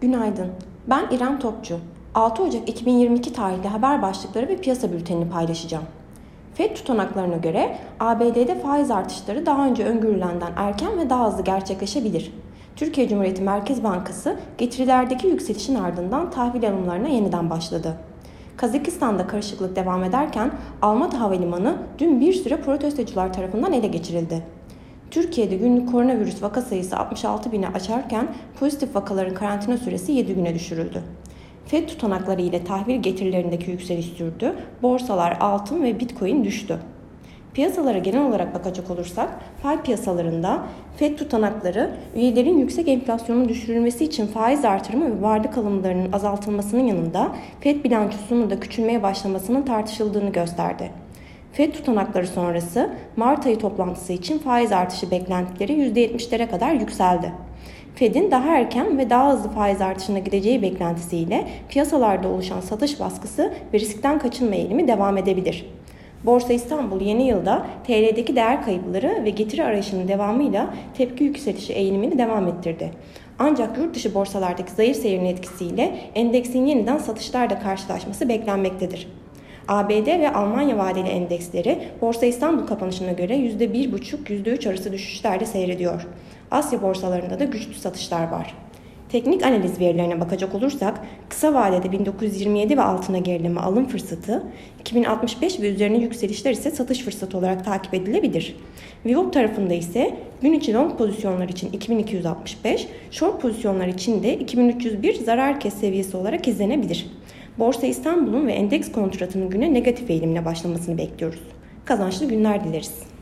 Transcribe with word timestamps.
Günaydın. 0.00 0.46
Ben 0.86 1.06
İrem 1.10 1.38
Topçu. 1.38 1.78
6 2.14 2.42
Ocak 2.42 2.68
2022 2.68 3.32
tarihli 3.32 3.68
haber 3.68 4.02
başlıkları 4.02 4.48
ve 4.48 4.56
piyasa 4.56 4.92
bültenini 4.92 5.30
paylaşacağım. 5.30 5.84
FED 6.54 6.76
tutanaklarına 6.76 7.36
göre 7.36 7.78
ABD'de 8.00 8.60
faiz 8.60 8.90
artışları 8.90 9.46
daha 9.46 9.66
önce 9.66 9.84
öngörülenden 9.84 10.52
erken 10.56 10.98
ve 10.98 11.10
daha 11.10 11.28
hızlı 11.28 11.44
gerçekleşebilir. 11.44 12.32
Türkiye 12.76 13.08
Cumhuriyeti 13.08 13.42
Merkez 13.42 13.84
Bankası 13.84 14.36
getirilerdeki 14.58 15.26
yükselişin 15.26 15.74
ardından 15.74 16.30
tahvil 16.30 16.68
alımlarına 16.68 17.08
yeniden 17.08 17.50
başladı. 17.50 17.96
Kazakistan'da 18.56 19.26
karışıklık 19.26 19.76
devam 19.76 20.04
ederken 20.04 20.50
Almaty 20.82 21.16
Havalimanı 21.16 21.76
dün 21.98 22.20
bir 22.20 22.32
süre 22.32 22.56
protestocular 22.56 23.32
tarafından 23.32 23.72
ele 23.72 23.86
geçirildi. 23.86 24.42
Türkiye'de 25.10 25.56
günlük 25.56 25.92
koronavirüs 25.92 26.42
vaka 26.42 26.62
sayısı 26.62 26.96
66 26.96 27.52
bini 27.52 27.68
açarken 27.68 28.28
pozitif 28.60 28.96
vakaların 28.96 29.34
karantina 29.34 29.76
süresi 29.76 30.12
7 30.12 30.34
güne 30.34 30.54
düşürüldü. 30.54 31.02
FED 31.66 31.88
tutanakları 31.88 32.42
ile 32.42 32.64
tahvil 32.64 33.02
getirilerindeki 33.02 33.70
yükseliş 33.70 34.06
sürdü. 34.06 34.54
Borsalar 34.82 35.36
altın 35.40 35.82
ve 35.82 36.00
bitcoin 36.00 36.44
düştü. 36.44 36.78
Piyasalara 37.54 37.98
genel 37.98 38.28
olarak 38.28 38.54
bakacak 38.54 38.90
olursak 38.90 39.28
fay 39.62 39.82
piyasalarında 39.82 40.62
FED 40.96 41.18
tutanakları 41.18 41.90
üyelerin 42.14 42.58
yüksek 42.58 42.88
enflasyonun 42.88 43.48
düşürülmesi 43.48 44.04
için 44.04 44.26
faiz 44.26 44.64
artırımı 44.64 45.16
ve 45.16 45.22
varlık 45.22 45.58
alımlarının 45.58 46.12
azaltılmasının 46.12 46.86
yanında 46.86 47.32
FED 47.60 47.84
bilançosunun 47.84 48.50
da 48.50 48.60
küçülmeye 48.60 49.02
başlamasının 49.02 49.62
tartışıldığını 49.62 50.32
gösterdi. 50.32 50.90
FED 51.56 51.72
tutanakları 51.72 52.26
sonrası 52.26 52.90
Mart 53.16 53.46
ayı 53.46 53.58
toplantısı 53.58 54.12
için 54.12 54.38
faiz 54.38 54.72
artışı 54.72 55.10
beklentileri 55.10 55.72
%70'lere 55.72 56.50
kadar 56.50 56.72
yükseldi. 56.72 57.32
Fed'in 57.94 58.30
daha 58.30 58.56
erken 58.56 58.98
ve 58.98 59.10
daha 59.10 59.32
hızlı 59.32 59.50
faiz 59.50 59.80
artışına 59.80 60.18
gideceği 60.18 60.62
beklentisiyle 60.62 61.48
piyasalarda 61.68 62.28
oluşan 62.28 62.60
satış 62.60 63.00
baskısı 63.00 63.52
ve 63.74 63.80
riskten 63.80 64.18
kaçınma 64.18 64.54
eğilimi 64.54 64.88
devam 64.88 65.16
edebilir. 65.16 65.66
Borsa 66.24 66.52
İstanbul 66.52 67.00
yeni 67.00 67.26
yılda 67.26 67.66
TL'deki 67.86 68.36
değer 68.36 68.64
kayıpları 68.64 69.24
ve 69.24 69.30
getiri 69.30 69.64
arayışının 69.64 70.08
devamıyla 70.08 70.74
tepki 70.96 71.24
yükselişi 71.24 71.72
eğilimini 71.72 72.18
devam 72.18 72.48
ettirdi. 72.48 72.90
Ancak 73.38 73.78
yurt 73.78 73.94
dışı 73.94 74.14
borsalardaki 74.14 74.72
zayıf 74.72 74.96
seyrin 74.96 75.24
etkisiyle 75.24 75.98
endeksin 76.14 76.66
yeniden 76.66 76.98
satışlarla 76.98 77.58
karşılaşması 77.60 78.28
beklenmektedir. 78.28 79.08
ABD 79.68 80.06
ve 80.06 80.32
Almanya 80.32 80.78
vadeli 80.78 81.08
endeksleri 81.08 81.88
Borsa 82.00 82.26
İstanbul 82.26 82.66
kapanışına 82.66 83.12
göre 83.12 83.36
%1,5-%3 83.36 84.68
arası 84.68 84.92
düşüşlerde 84.92 85.46
seyrediyor. 85.46 86.06
Asya 86.50 86.82
borsalarında 86.82 87.38
da 87.38 87.44
güçlü 87.44 87.74
satışlar 87.74 88.28
var. 88.28 88.54
Teknik 89.16 89.46
analiz 89.46 89.80
verilerine 89.80 90.20
bakacak 90.20 90.54
olursak 90.54 91.00
kısa 91.28 91.54
vadede 91.54 91.92
1927 91.92 92.76
ve 92.76 92.82
altına 92.82 93.18
gerileme 93.18 93.60
alım 93.60 93.86
fırsatı, 93.86 94.42
2065 94.80 95.60
ve 95.60 95.68
üzerine 95.68 95.98
yükselişler 95.98 96.52
ise 96.52 96.70
satış 96.70 96.98
fırsatı 96.98 97.38
olarak 97.38 97.64
takip 97.64 97.94
edilebilir. 97.94 98.56
Vivop 99.06 99.32
tarafında 99.32 99.74
ise 99.74 100.16
gün 100.42 100.52
içi 100.52 100.74
long 100.74 100.98
pozisyonlar 100.98 101.48
için 101.48 101.72
2265, 101.72 102.88
short 103.10 103.42
pozisyonlar 103.42 103.86
için 103.88 104.22
de 104.22 104.38
2301 104.38 105.14
zarar 105.14 105.60
kes 105.60 105.74
seviyesi 105.74 106.16
olarak 106.16 106.48
izlenebilir. 106.48 107.06
Borsa 107.58 107.86
İstanbul'un 107.86 108.46
ve 108.46 108.52
endeks 108.52 108.92
kontratının 108.92 109.50
güne 109.50 109.74
negatif 109.74 110.10
eğilimle 110.10 110.44
başlamasını 110.44 110.98
bekliyoruz. 110.98 111.42
Kazançlı 111.84 112.28
günler 112.28 112.64
dileriz. 112.64 113.15